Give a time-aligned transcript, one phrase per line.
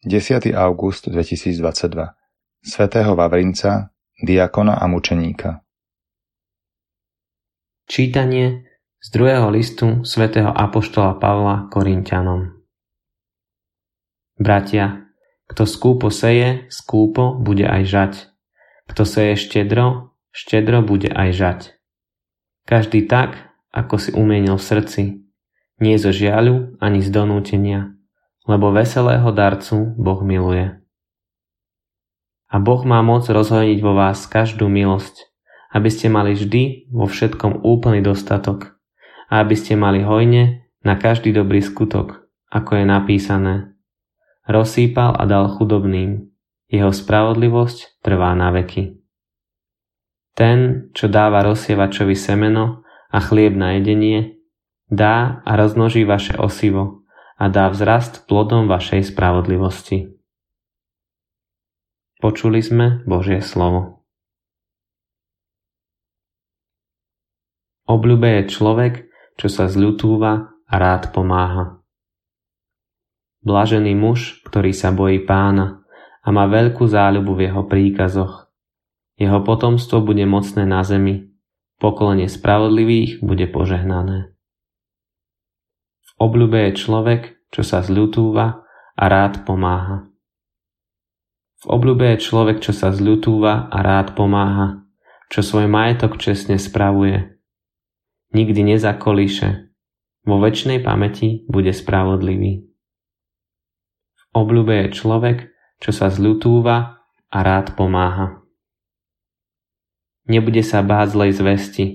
[0.00, 0.56] 10.
[0.56, 2.16] august 2022
[2.64, 5.60] svätého Vavrinca, diakona a mučeníka
[7.84, 8.64] Čítanie
[8.96, 12.64] z druhého listu svätého Apoštola Pavla Korintianom
[14.40, 15.04] Bratia,
[15.44, 18.12] kto skúpo seje, skúpo bude aj žať.
[18.88, 21.60] Kto seje štedro, štedro bude aj žať.
[22.64, 25.02] Každý tak, ako si umienil v srdci,
[25.76, 27.99] nie zo žiaľu ani z donútenia,
[28.50, 30.74] lebo veselého darcu Boh miluje.
[32.50, 35.30] A Boh má moc rozhojniť vo vás každú milosť,
[35.70, 38.74] aby ste mali vždy vo všetkom úplný dostatok
[39.30, 43.54] a aby ste mali hojne na každý dobrý skutok, ako je napísané.
[44.50, 46.26] Rozsýpal a dal chudobným,
[46.66, 48.98] jeho spravodlivosť trvá na veky.
[50.34, 52.82] Ten, čo dáva rozsievačovi semeno
[53.14, 54.42] a chlieb na jedenie,
[54.90, 56.99] dá a rozmnoží vaše osivo,
[57.40, 60.12] a dá vzrast plodom vašej spravodlivosti.
[62.20, 64.04] Počuli sme Božie slovo.
[67.88, 68.94] Obľúbe je človek,
[69.40, 71.80] čo sa zľutúva a rád pomáha.
[73.40, 75.80] Blažený muž, ktorý sa bojí pána
[76.20, 78.52] a má veľkú záľubu v jeho príkazoch.
[79.16, 81.32] Jeho potomstvo bude mocné na zemi,
[81.80, 84.36] pokolenie spravodlivých bude požehnané.
[86.20, 88.60] Obľúbe je človek, čo sa zľutúva
[88.92, 90.04] a rád pomáha.
[91.60, 94.84] V obľúbe je človek, čo sa zľutúva a rád pomáha,
[95.32, 97.40] čo svoj majetok čestne spravuje.
[98.36, 99.72] Nikdy nezakolíše,
[100.28, 102.68] vo väčšnej pamäti bude spravodlivý.
[104.12, 105.38] V obľúbe je človek,
[105.80, 107.00] čo sa zľutúva
[107.32, 108.44] a rád pomáha.
[110.28, 111.86] Nebude sa báť zlej zvesti,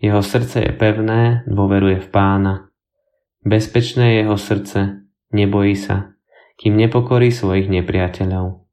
[0.00, 2.72] jeho srdce je pevné, dôveruje v pána.
[3.46, 6.18] Bezpečné je jeho srdce, nebojí sa,
[6.58, 8.66] kým nepokorí svojich nepriateľov.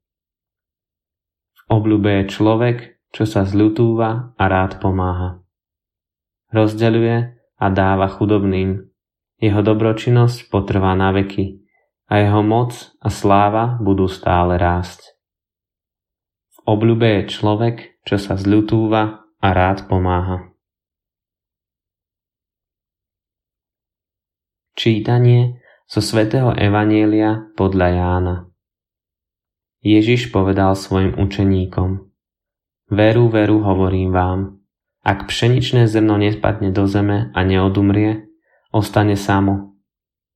[1.54, 2.78] V obľúbe je človek,
[3.14, 5.38] čo sa zľutúva a rád pomáha.
[6.50, 8.90] Rozdeľuje a dáva chudobným.
[9.38, 11.62] Jeho dobročinnosť potrvá na veky
[12.10, 15.14] a jeho moc a sláva budú stále rásť.
[16.50, 20.53] V obľúbe je človek, čo sa zľutúva a rád pomáha.
[24.74, 28.36] Čítanie zo svätého Evanielia podľa Jána
[29.86, 32.10] Ježiš povedal svojim učeníkom
[32.90, 34.58] Veru, veru, hovorím vám,
[35.06, 38.26] ak pšeničné zrno nespadne do zeme a neodumrie,
[38.74, 39.78] ostane samo,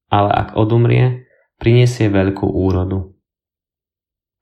[0.06, 1.26] ale ak odumrie,
[1.58, 3.10] prinesie veľkú úrodu.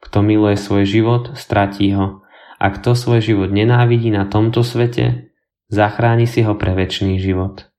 [0.05, 2.21] Kto miluje svoj život, stratí ho,
[2.61, 5.33] a kto svoj život nenávidí na tomto svete,
[5.73, 7.73] zachráni si ho pre väčší život.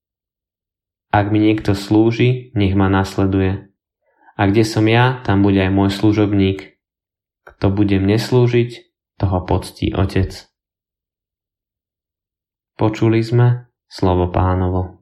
[1.09, 3.71] Ak mi niekto slúži, nech ma nasleduje.
[4.37, 6.77] A kde som ja, tam bude aj môj služobník.
[7.47, 8.87] Kto bude mne slúžiť,
[9.17, 10.29] toho poctí Otec.
[12.77, 15.01] Počuli sme slovo pánovo.